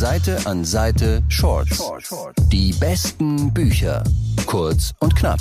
Seite 0.00 0.38
an 0.46 0.64
Seite 0.64 1.22
Shorts. 1.28 1.78
Die 2.50 2.72
besten 2.72 3.52
Bücher. 3.52 4.02
Kurz 4.46 4.94
und 5.00 5.14
knapp. 5.14 5.40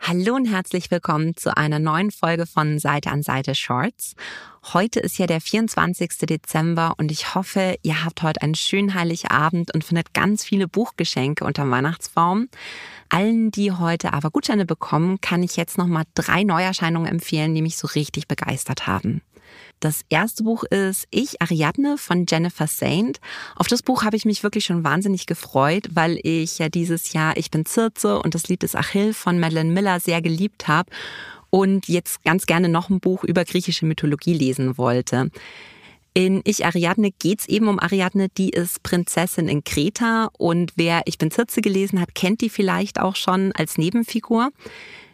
Hallo 0.00 0.34
und 0.34 0.46
herzlich 0.46 0.90
willkommen 0.90 1.36
zu 1.36 1.56
einer 1.56 1.78
neuen 1.78 2.10
Folge 2.10 2.44
von 2.44 2.80
Seite 2.80 3.12
an 3.12 3.22
Seite 3.22 3.54
Shorts. 3.54 4.16
Heute 4.74 5.00
ist 5.00 5.16
ja 5.16 5.26
der 5.26 5.40
24. 5.40 6.10
Dezember 6.28 6.94
und 6.98 7.10
ich 7.10 7.34
hoffe, 7.34 7.76
ihr 7.82 8.04
habt 8.04 8.22
heute 8.22 8.42
einen 8.42 8.54
schönen 8.54 8.92
Heiligabend 8.92 9.72
und 9.72 9.82
findet 9.82 10.12
ganz 10.12 10.44
viele 10.44 10.68
Buchgeschenke 10.68 11.46
unterm 11.46 11.70
Weihnachtsbaum. 11.70 12.48
Allen, 13.08 13.50
die 13.50 13.72
heute 13.72 14.12
aber 14.12 14.30
Gutscheine 14.30 14.66
bekommen, 14.66 15.22
kann 15.22 15.42
ich 15.42 15.56
jetzt 15.56 15.78
nochmal 15.78 16.04
drei 16.14 16.42
Neuerscheinungen 16.42 17.10
empfehlen, 17.10 17.54
die 17.54 17.62
mich 17.62 17.78
so 17.78 17.86
richtig 17.86 18.28
begeistert 18.28 18.86
haben. 18.86 19.22
Das 19.80 20.02
erste 20.10 20.44
Buch 20.44 20.64
ist 20.64 21.06
Ich, 21.10 21.40
Ariadne 21.40 21.96
von 21.96 22.26
Jennifer 22.28 22.66
Saint. 22.66 23.20
Auf 23.56 23.68
das 23.68 23.82
Buch 23.82 24.02
habe 24.02 24.16
ich 24.16 24.26
mich 24.26 24.42
wirklich 24.42 24.66
schon 24.66 24.84
wahnsinnig 24.84 25.24
gefreut, 25.24 25.88
weil 25.92 26.18
ich 26.22 26.58
ja 26.58 26.68
dieses 26.68 27.14
Jahr 27.14 27.38
Ich 27.38 27.50
bin 27.50 27.64
Zirze 27.64 28.20
und 28.20 28.34
das 28.34 28.48
Lied 28.48 28.62
des 28.62 28.74
Achill 28.74 29.14
von 29.14 29.38
Madeleine 29.38 29.72
Miller 29.72 30.00
sehr 30.00 30.20
geliebt 30.20 30.68
habe 30.68 30.90
und 31.50 31.88
jetzt 31.88 32.24
ganz 32.24 32.46
gerne 32.46 32.68
noch 32.68 32.90
ein 32.90 33.00
Buch 33.00 33.24
über 33.24 33.44
griechische 33.44 33.86
Mythologie 33.86 34.34
lesen 34.34 34.78
wollte. 34.78 35.30
In 36.14 36.40
Ich 36.44 36.66
Ariadne 36.66 37.12
geht 37.12 37.40
es 37.40 37.48
eben 37.48 37.68
um 37.68 37.78
Ariadne, 37.78 38.28
die 38.28 38.50
ist 38.50 38.82
Prinzessin 38.82 39.48
in 39.48 39.62
Kreta 39.62 40.30
und 40.36 40.72
wer 40.76 41.02
Ich 41.04 41.18
bin 41.18 41.30
Zirze 41.30 41.60
gelesen 41.60 42.00
hat, 42.00 42.14
kennt 42.14 42.40
die 42.40 42.48
vielleicht 42.48 43.00
auch 43.00 43.14
schon 43.14 43.52
als 43.52 43.78
Nebenfigur. 43.78 44.50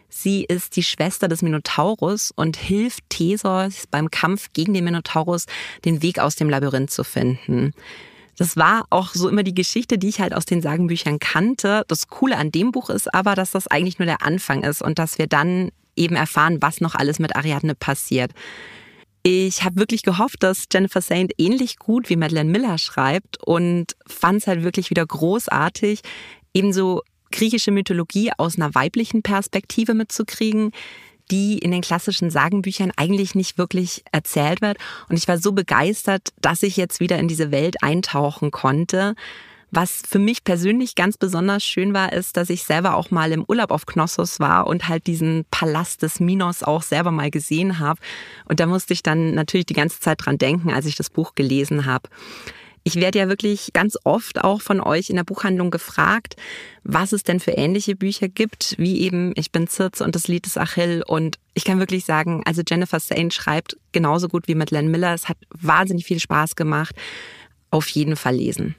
Sie 0.09 0.45
ist 0.45 0.75
die 0.77 0.83
Schwester 0.83 1.27
des 1.27 1.41
Minotaurus 1.41 2.31
und 2.35 2.57
hilft 2.57 3.03
Theseus 3.09 3.85
beim 3.91 4.09
Kampf 4.09 4.47
gegen 4.53 4.73
den 4.73 4.85
Minotaurus 4.85 5.45
den 5.83 6.01
Weg 6.01 6.19
aus 6.19 6.35
dem 6.35 6.49
Labyrinth 6.49 6.89
zu 6.89 7.03
finden. 7.03 7.73
Das 8.37 8.57
war 8.57 8.85
auch 8.89 9.09
so 9.13 9.29
immer 9.29 9.43
die 9.43 9.53
Geschichte, 9.53 9.97
die 9.97 10.09
ich 10.09 10.19
halt 10.19 10.33
aus 10.33 10.45
den 10.45 10.61
Sagenbüchern 10.61 11.19
kannte. 11.19 11.83
Das 11.87 12.07
Coole 12.07 12.37
an 12.37 12.51
dem 12.51 12.71
Buch 12.71 12.89
ist 12.89 13.13
aber, 13.13 13.35
dass 13.35 13.51
das 13.51 13.67
eigentlich 13.67 13.99
nur 13.99 14.05
der 14.05 14.21
Anfang 14.23 14.63
ist 14.63 14.81
und 14.81 14.99
dass 14.99 15.17
wir 15.17 15.27
dann 15.27 15.71
eben 15.95 16.15
erfahren, 16.15 16.61
was 16.61 16.81
noch 16.81 16.95
alles 16.95 17.19
mit 17.19 17.35
Ariadne 17.35 17.75
passiert. 17.75 18.31
Ich 19.23 19.63
habe 19.63 19.77
wirklich 19.77 20.03
gehofft, 20.03 20.43
dass 20.43 20.65
Jennifer 20.71 21.01
Saint 21.01 21.33
ähnlich 21.39 21.79
gut 21.79 22.09
wie 22.09 22.15
Madeleine 22.15 22.51
Miller 22.51 22.77
schreibt 22.77 23.41
und 23.43 23.95
fand 24.05 24.41
es 24.41 24.47
halt 24.47 24.63
wirklich 24.63 24.91
wieder 24.91 25.05
großartig, 25.05 26.01
ebenso 26.53 27.01
griechische 27.31 27.71
Mythologie 27.71 28.31
aus 28.37 28.57
einer 28.57 28.75
weiblichen 28.75 29.23
Perspektive 29.23 29.93
mitzukriegen, 29.93 30.71
die 31.31 31.57
in 31.57 31.71
den 31.71 31.81
klassischen 31.81 32.29
Sagenbüchern 32.29 32.91
eigentlich 32.95 33.35
nicht 33.35 33.57
wirklich 33.57 34.03
erzählt 34.11 34.61
wird. 34.61 34.77
Und 35.09 35.17
ich 35.17 35.27
war 35.27 35.37
so 35.37 35.51
begeistert, 35.53 36.29
dass 36.39 36.63
ich 36.63 36.77
jetzt 36.77 36.99
wieder 36.99 37.17
in 37.17 37.27
diese 37.27 37.51
Welt 37.51 37.81
eintauchen 37.81 38.51
konnte. 38.51 39.15
Was 39.71 40.03
für 40.07 40.19
mich 40.19 40.43
persönlich 40.43 40.95
ganz 40.95 41.17
besonders 41.17 41.63
schön 41.63 41.93
war, 41.93 42.13
ist, 42.13 42.37
dass 42.37 42.49
ich 42.49 42.63
selber 42.63 42.95
auch 42.95 43.11
mal 43.11 43.31
im 43.31 43.43
Urlaub 43.47 43.71
auf 43.71 43.85
Knossos 43.85 44.39
war 44.39 44.67
und 44.67 44.87
halt 44.87 45.07
diesen 45.07 45.45
Palast 45.51 46.01
des 46.01 46.19
Minos 46.19 46.63
auch 46.63 46.83
selber 46.83 47.11
mal 47.11 47.31
gesehen 47.31 47.79
habe. 47.79 47.99
Und 48.47 48.59
da 48.59 48.67
musste 48.67 48.93
ich 48.93 49.03
dann 49.03 49.33
natürlich 49.33 49.65
die 49.65 49.73
ganze 49.73 49.99
Zeit 49.99 50.25
dran 50.25 50.37
denken, 50.37 50.71
als 50.71 50.85
ich 50.85 50.95
das 50.95 51.09
Buch 51.09 51.35
gelesen 51.35 51.85
habe. 51.85 52.09
Ich 52.87 52.97
werde 52.97 53.17
ja 53.17 53.27
wirklich 53.27 53.73
ganz 53.73 53.97
oft 54.03 54.43
auch 54.43 54.61
von 54.61 54.79
euch 54.79 55.09
in 55.09 55.15
der 55.15 55.23
Buchhandlung 55.23 55.71
gefragt, 55.71 56.35
was 56.83 57.13
es 57.13 57.23
denn 57.23 57.39
für 57.39 57.51
ähnliche 57.51 57.95
Bücher 57.95 58.29
gibt, 58.29 58.75
wie 58.77 59.01
eben 59.01 59.33
Ich 59.35 59.51
bin 59.51 59.67
Zirze 59.67 60.03
und 60.03 60.13
das 60.13 60.27
Lied 60.27 60.45
des 60.45 60.55
Achill. 60.55 61.03
Und 61.05 61.39
ich 61.55 61.63
kann 61.63 61.79
wirklich 61.79 62.05
sagen, 62.05 62.43
also 62.45 62.61
Jennifer 62.65 62.99
Saint 62.99 63.33
schreibt 63.33 63.75
genauso 63.91 64.27
gut 64.27 64.47
wie 64.47 64.53
Madeleine 64.53 64.87
Miller. 64.87 65.15
Es 65.15 65.27
hat 65.27 65.37
wahnsinnig 65.49 66.05
viel 66.05 66.19
Spaß 66.19 66.55
gemacht. 66.55 66.95
Auf 67.71 67.89
jeden 67.89 68.15
Fall 68.15 68.35
lesen. 68.35 68.75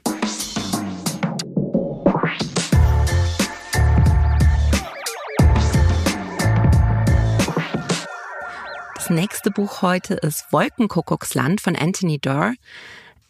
Das 9.07 9.15
nächste 9.15 9.51
Buch 9.51 9.81
heute 9.83 10.15
ist 10.15 10.51
Wolkenkuckucksland 10.51 11.61
von 11.61 11.77
Anthony 11.77 12.19
Durr 12.19 12.55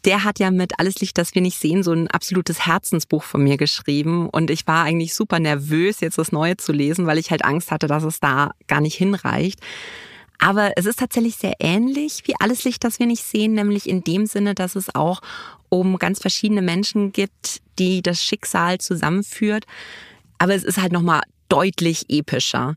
der 0.06 0.24
hat 0.24 0.40
ja 0.40 0.50
mit 0.50 0.80
Alles 0.80 1.02
Licht, 1.02 1.20
das 1.20 1.36
wir 1.36 1.42
nicht 1.44 1.60
sehen, 1.60 1.84
so 1.84 1.92
ein 1.92 2.08
absolutes 2.08 2.66
Herzensbuch 2.66 3.22
von 3.22 3.44
mir 3.44 3.58
geschrieben. 3.58 4.28
Und 4.30 4.50
ich 4.50 4.66
war 4.66 4.86
eigentlich 4.86 5.14
super 5.14 5.40
nervös, 5.40 6.00
jetzt 6.00 6.18
das 6.18 6.32
Neue 6.32 6.58
zu 6.58 6.72
lesen, 6.72 7.06
weil 7.06 7.20
ich 7.20 7.30
halt 7.30 7.46
Angst 7.46 7.70
hatte, 7.70 7.86
dass 7.86 8.04
es 8.04 8.20
da 8.20 8.52
gar 8.68 8.82
nicht 8.82 8.96
hinreicht. 8.96 9.60
Aber 10.40 10.72
es 10.78 10.86
ist 10.86 11.00
tatsächlich 11.00 11.36
sehr 11.36 11.56
ähnlich 11.60 12.24
wie 12.26 12.36
Alles 12.40 12.64
Licht, 12.64 12.84
das 12.84 12.98
wir 13.00 13.06
nicht 13.06 13.24
sehen, 13.24 13.54
nämlich 13.54 13.88
in 13.88 14.04
dem 14.04 14.26
Sinne, 14.26 14.56
dass 14.56 14.76
es 14.76 14.96
auch 14.96 15.22
um 15.70 15.98
ganz 15.98 16.20
verschiedene 16.20 16.62
Menschen 16.64 17.12
gibt, 17.12 17.62
die 17.78 18.02
das 18.02 18.24
Schicksal 18.24 18.80
zusammenführt. 18.80 19.66
Aber 20.40 20.56
es 20.56 20.64
ist 20.64 20.82
halt 20.82 20.92
nochmal 20.94 21.22
deutlich 21.50 22.06
epischer. 22.10 22.76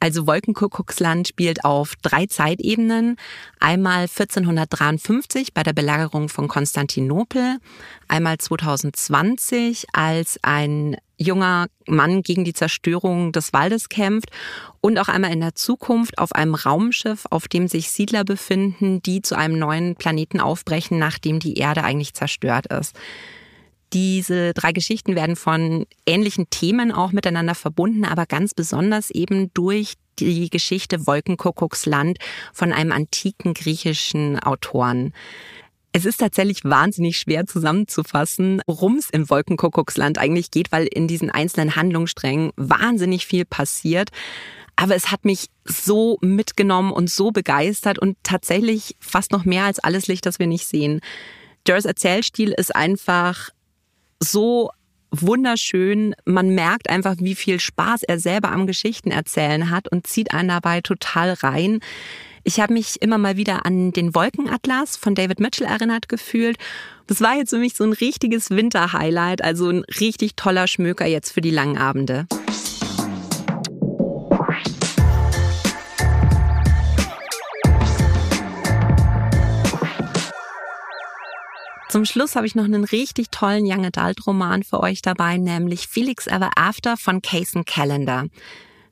Also 0.00 0.26
Wolkenkuckucksland 0.26 1.28
spielt 1.28 1.64
auf 1.64 1.94
drei 2.00 2.24
Zeitebenen. 2.24 3.16
Einmal 3.60 4.02
1453 4.04 5.52
bei 5.52 5.62
der 5.62 5.74
Belagerung 5.74 6.30
von 6.30 6.48
Konstantinopel, 6.48 7.58
einmal 8.08 8.38
2020, 8.38 9.84
als 9.92 10.38
ein 10.42 10.96
junger 11.18 11.66
Mann 11.86 12.22
gegen 12.22 12.44
die 12.46 12.54
Zerstörung 12.54 13.32
des 13.32 13.52
Waldes 13.52 13.90
kämpft 13.90 14.30
und 14.80 14.98
auch 14.98 15.08
einmal 15.08 15.32
in 15.32 15.40
der 15.40 15.54
Zukunft 15.54 16.16
auf 16.18 16.32
einem 16.32 16.54
Raumschiff, 16.54 17.26
auf 17.28 17.46
dem 17.46 17.68
sich 17.68 17.90
Siedler 17.90 18.24
befinden, 18.24 19.02
die 19.02 19.20
zu 19.20 19.36
einem 19.36 19.58
neuen 19.58 19.96
Planeten 19.96 20.40
aufbrechen, 20.40 20.98
nachdem 20.98 21.38
die 21.38 21.58
Erde 21.58 21.84
eigentlich 21.84 22.14
zerstört 22.14 22.66
ist. 22.68 22.96
Diese 23.92 24.54
drei 24.54 24.72
Geschichten 24.72 25.16
werden 25.16 25.34
von 25.34 25.86
ähnlichen 26.06 26.48
Themen 26.50 26.92
auch 26.92 27.10
miteinander 27.12 27.54
verbunden, 27.54 28.04
aber 28.04 28.26
ganz 28.26 28.54
besonders 28.54 29.10
eben 29.10 29.52
durch 29.52 29.94
die 30.20 30.48
Geschichte 30.50 31.06
Wolkenkuckucksland 31.06 32.18
von 32.52 32.72
einem 32.72 32.92
antiken 32.92 33.54
griechischen 33.54 34.38
Autoren. 34.38 35.12
Es 35.92 36.04
ist 36.04 36.18
tatsächlich 36.18 36.64
wahnsinnig 36.64 37.18
schwer 37.18 37.46
zusammenzufassen, 37.46 38.62
worum 38.66 38.96
es 38.96 39.10
im 39.10 39.28
Wolkenkuckucksland 39.28 40.18
eigentlich 40.18 40.52
geht, 40.52 40.70
weil 40.70 40.86
in 40.86 41.08
diesen 41.08 41.30
einzelnen 41.30 41.74
Handlungssträngen 41.74 42.52
wahnsinnig 42.56 43.26
viel 43.26 43.44
passiert. 43.44 44.10
Aber 44.76 44.94
es 44.94 45.10
hat 45.10 45.24
mich 45.24 45.48
so 45.64 46.16
mitgenommen 46.20 46.92
und 46.92 47.10
so 47.10 47.32
begeistert 47.32 47.98
und 47.98 48.16
tatsächlich 48.22 48.96
fast 49.00 49.32
noch 49.32 49.44
mehr 49.44 49.64
als 49.64 49.80
alles 49.80 50.06
Licht, 50.06 50.26
das 50.26 50.38
wir 50.38 50.46
nicht 50.46 50.66
sehen. 50.66 51.00
Durs 51.64 51.84
Erzählstil 51.84 52.54
ist 52.56 52.74
einfach 52.74 53.50
so 54.22 54.70
wunderschön. 55.10 56.14
Man 56.24 56.54
merkt 56.54 56.88
einfach, 56.88 57.16
wie 57.18 57.34
viel 57.34 57.58
Spaß 57.60 58.02
er 58.04 58.18
selber 58.18 58.52
am 58.52 58.66
Geschichten 58.66 59.10
erzählen 59.10 59.70
hat 59.70 59.88
und 59.88 60.06
zieht 60.06 60.32
einen 60.32 60.48
dabei 60.48 60.80
total 60.80 61.32
rein. 61.32 61.80
Ich 62.42 62.58
habe 62.60 62.72
mich 62.72 63.02
immer 63.02 63.18
mal 63.18 63.36
wieder 63.36 63.66
an 63.66 63.92
den 63.92 64.14
Wolkenatlas 64.14 64.96
von 64.96 65.14
David 65.14 65.40
Mitchell 65.40 65.66
erinnert 65.66 66.08
gefühlt. 66.08 66.56
Das 67.06 67.20
war 67.20 67.36
jetzt 67.36 67.50
für 67.50 67.58
mich 67.58 67.74
so 67.74 67.84
ein 67.84 67.92
richtiges 67.92 68.50
Winterhighlight, 68.50 69.42
also 69.42 69.68
ein 69.68 69.84
richtig 70.00 70.36
toller 70.36 70.66
Schmöker 70.66 71.06
jetzt 71.06 71.32
für 71.32 71.40
die 71.40 71.50
langen 71.50 71.76
Abende. 71.76 72.26
Zum 81.90 82.04
Schluss 82.04 82.36
habe 82.36 82.46
ich 82.46 82.54
noch 82.54 82.62
einen 82.62 82.84
richtig 82.84 83.32
tollen 83.32 83.64
Young 83.66 83.84
Adult 83.84 84.24
Roman 84.24 84.62
für 84.62 84.78
euch 84.78 85.02
dabei, 85.02 85.38
nämlich 85.38 85.88
Felix 85.88 86.28
Ever 86.28 86.50
After 86.54 86.96
von 86.96 87.20
Cason 87.20 87.64
Calendar. 87.64 88.26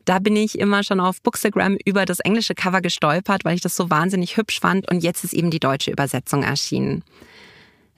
Da 0.05 0.19
bin 0.19 0.35
ich 0.35 0.59
immer 0.59 0.83
schon 0.83 0.99
auf 0.99 1.23
Bookstagram 1.23 1.77
über 1.85 2.07
das 2.07 2.19
englische 2.19 2.57
Cover 2.57 2.81
gestolpert, 2.81 3.45
weil 3.45 3.55
ich 3.55 3.61
das 3.61 3.77
so 3.77 3.89
wahnsinnig 3.89 4.37
hübsch 4.37 4.59
fand 4.59 4.91
und 4.91 5.05
jetzt 5.05 5.23
ist 5.23 5.33
eben 5.33 5.53
die 5.53 5.61
deutsche 5.61 5.93
Übersetzung 5.93 6.43
erschienen. 6.43 7.05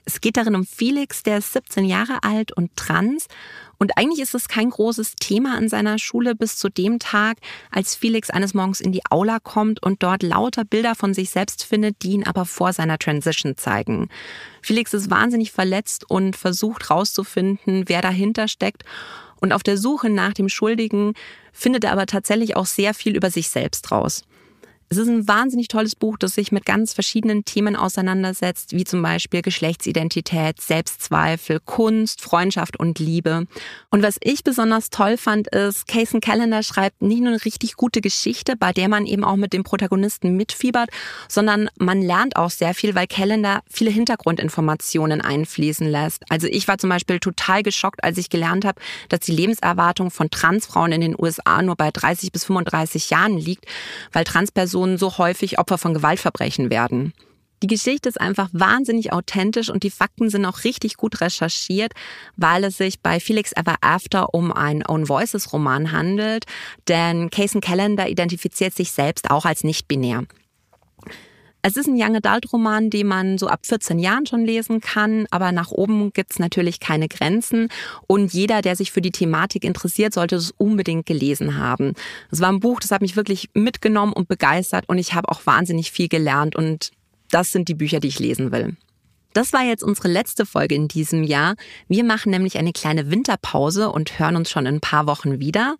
Es 0.05 0.19
geht 0.19 0.37
darin 0.37 0.55
um 0.55 0.65
Felix, 0.65 1.23
der 1.23 1.37
ist 1.37 1.53
17 1.53 1.85
Jahre 1.85 2.23
alt 2.23 2.51
und 2.51 2.75
trans. 2.75 3.27
Und 3.77 3.97
eigentlich 3.97 4.21
ist 4.21 4.35
es 4.35 4.47
kein 4.47 4.69
großes 4.69 5.15
Thema 5.15 5.55
an 5.57 5.69
seiner 5.69 5.97
Schule 5.97 6.35
bis 6.35 6.57
zu 6.57 6.69
dem 6.69 6.99
Tag, 6.99 7.37
als 7.71 7.95
Felix 7.95 8.29
eines 8.29 8.53
Morgens 8.53 8.81
in 8.81 8.91
die 8.91 9.01
Aula 9.09 9.39
kommt 9.39 9.81
und 9.81 10.03
dort 10.03 10.23
lauter 10.23 10.65
Bilder 10.65 10.95
von 10.95 11.13
sich 11.13 11.29
selbst 11.29 11.63
findet, 11.63 12.03
die 12.03 12.11
ihn 12.11 12.27
aber 12.27 12.45
vor 12.45 12.73
seiner 12.73 12.99
Transition 12.99 13.57
zeigen. 13.57 14.09
Felix 14.61 14.93
ist 14.93 15.09
wahnsinnig 15.09 15.51
verletzt 15.51 16.09
und 16.09 16.35
versucht 16.35 16.89
herauszufinden, 16.89 17.85
wer 17.87 18.01
dahinter 18.01 18.47
steckt. 18.47 18.83
Und 19.39 19.53
auf 19.53 19.63
der 19.63 19.77
Suche 19.77 20.09
nach 20.09 20.33
dem 20.33 20.49
Schuldigen 20.49 21.13
findet 21.51 21.83
er 21.83 21.93
aber 21.93 22.05
tatsächlich 22.05 22.55
auch 22.55 22.67
sehr 22.67 22.93
viel 22.93 23.15
über 23.15 23.31
sich 23.31 23.49
selbst 23.49 23.91
raus. 23.91 24.23
Es 24.91 24.97
ist 24.97 25.07
ein 25.07 25.25
wahnsinnig 25.25 25.69
tolles 25.69 25.95
Buch, 25.95 26.17
das 26.17 26.33
sich 26.33 26.51
mit 26.51 26.65
ganz 26.65 26.91
verschiedenen 26.91 27.45
Themen 27.45 27.77
auseinandersetzt, 27.77 28.73
wie 28.73 28.83
zum 28.83 29.01
Beispiel 29.01 29.41
Geschlechtsidentität, 29.41 30.59
Selbstzweifel, 30.59 31.61
Kunst, 31.63 32.19
Freundschaft 32.19 32.77
und 32.77 32.99
Liebe. 32.99 33.47
Und 33.89 34.03
was 34.03 34.17
ich 34.21 34.43
besonders 34.43 34.89
toll 34.89 35.15
fand, 35.15 35.47
ist, 35.47 35.87
Cason 35.87 36.19
Callender 36.19 36.61
schreibt 36.61 37.01
nicht 37.01 37.21
nur 37.21 37.29
eine 37.29 37.45
richtig 37.45 37.77
gute 37.77 38.01
Geschichte, 38.01 38.57
bei 38.57 38.73
der 38.73 38.89
man 38.89 39.05
eben 39.05 39.23
auch 39.23 39.37
mit 39.37 39.53
dem 39.53 39.63
Protagonisten 39.63 40.35
mitfiebert, 40.35 40.89
sondern 41.29 41.69
man 41.79 42.01
lernt 42.01 42.35
auch 42.35 42.51
sehr 42.51 42.73
viel, 42.73 42.93
weil 42.93 43.07
Callender 43.07 43.61
viele 43.69 43.91
Hintergrundinformationen 43.91 45.21
einfließen 45.21 45.87
lässt. 45.87 46.29
Also 46.29 46.47
ich 46.47 46.67
war 46.67 46.77
zum 46.79 46.89
Beispiel 46.89 47.21
total 47.21 47.63
geschockt, 47.63 48.03
als 48.03 48.17
ich 48.17 48.29
gelernt 48.29 48.65
habe, 48.65 48.81
dass 49.07 49.21
die 49.21 49.31
Lebenserwartung 49.31 50.11
von 50.11 50.29
Transfrauen 50.29 50.91
in 50.91 50.99
den 50.99 51.15
USA 51.17 51.61
nur 51.61 51.77
bei 51.77 51.91
30 51.91 52.33
bis 52.33 52.43
35 52.43 53.09
Jahren 53.09 53.37
liegt, 53.37 53.63
weil 54.11 54.25
Transpersonen 54.25 54.80
Personen 54.81 54.97
so 54.97 55.19
häufig 55.19 55.59
Opfer 55.59 55.77
von 55.77 55.93
Gewaltverbrechen 55.93 56.71
werden. 56.71 57.13
Die 57.61 57.67
Geschichte 57.67 58.09
ist 58.09 58.19
einfach 58.19 58.49
wahnsinnig 58.51 59.13
authentisch 59.13 59.69
und 59.69 59.83
die 59.83 59.91
Fakten 59.91 60.31
sind 60.31 60.43
auch 60.45 60.63
richtig 60.63 60.97
gut 60.97 61.21
recherchiert, 61.21 61.93
weil 62.35 62.63
es 62.63 62.77
sich 62.77 62.99
bei 62.99 63.19
Felix 63.19 63.51
Ever 63.51 63.75
After 63.81 64.33
um 64.33 64.51
einen 64.51 64.81
Own 64.87 65.07
Voices 65.07 65.53
Roman 65.53 65.91
handelt, 65.91 66.45
denn 66.87 67.29
Cason 67.29 67.61
Callender 67.61 68.09
identifiziert 68.09 68.73
sich 68.73 68.91
selbst 68.91 69.29
auch 69.29 69.45
als 69.45 69.63
nicht-binär. 69.63 70.23
Es 71.63 71.77
ist 71.77 71.87
ein 71.87 71.95
Young 71.95 72.15
Adult 72.15 72.51
Roman, 72.51 72.89
den 72.89 73.07
man 73.07 73.37
so 73.37 73.47
ab 73.47 73.59
14 73.63 73.99
Jahren 73.99 74.25
schon 74.25 74.43
lesen 74.43 74.81
kann, 74.81 75.27
aber 75.29 75.51
nach 75.51 75.69
oben 75.69 76.11
gibt's 76.11 76.39
natürlich 76.39 76.79
keine 76.79 77.07
Grenzen 77.07 77.69
und 78.07 78.33
jeder, 78.33 78.63
der 78.63 78.75
sich 78.75 78.91
für 78.91 79.01
die 79.01 79.11
Thematik 79.11 79.63
interessiert, 79.63 80.13
sollte 80.13 80.37
es 80.37 80.51
unbedingt 80.57 81.05
gelesen 81.05 81.57
haben. 81.57 81.93
Es 82.31 82.39
war 82.39 82.49
ein 82.49 82.59
Buch, 82.59 82.79
das 82.79 82.89
hat 82.89 83.01
mich 83.01 83.15
wirklich 83.15 83.49
mitgenommen 83.53 84.13
und 84.13 84.27
begeistert 84.27 84.85
und 84.87 84.97
ich 84.97 85.13
habe 85.13 85.29
auch 85.29 85.45
wahnsinnig 85.45 85.91
viel 85.91 86.07
gelernt 86.07 86.55
und 86.55 86.91
das 87.29 87.51
sind 87.51 87.67
die 87.67 87.75
Bücher, 87.75 87.99
die 87.99 88.07
ich 88.07 88.19
lesen 88.19 88.51
will. 88.51 88.75
Das 89.33 89.53
war 89.53 89.63
jetzt 89.63 89.83
unsere 89.83 90.09
letzte 90.09 90.45
Folge 90.45 90.75
in 90.75 90.87
diesem 90.87 91.23
Jahr. 91.23 91.55
Wir 91.87 92.03
machen 92.03 92.31
nämlich 92.31 92.57
eine 92.57 92.73
kleine 92.73 93.11
Winterpause 93.11 93.89
und 93.89 94.19
hören 94.19 94.35
uns 94.35 94.49
schon 94.49 94.65
in 94.65 94.75
ein 94.75 94.81
paar 94.81 95.07
Wochen 95.07 95.39
wieder. 95.39 95.75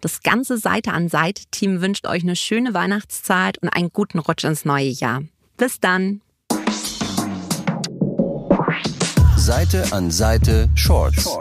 Das 0.00 0.22
ganze 0.22 0.58
Seite 0.58 0.92
an 0.92 1.08
Seite 1.08 1.42
Team 1.50 1.80
wünscht 1.80 2.06
euch 2.06 2.22
eine 2.22 2.36
schöne 2.36 2.74
Weihnachtszeit 2.74 3.58
und 3.58 3.68
einen 3.68 3.90
guten 3.92 4.18
Rutsch 4.18 4.44
ins 4.44 4.64
neue 4.64 4.88
Jahr. 4.88 5.22
Bis 5.56 5.80
dann. 5.80 6.20
Seite 9.36 9.84
an 9.92 10.10
Seite 10.10 10.70
Shorts. 10.74 11.38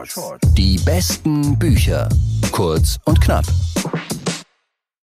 Die 0.57 0.77
besten 0.79 1.57
Bücher. 1.57 2.09
Kurz 2.51 2.99
und 3.05 3.21
knapp. 3.21 3.45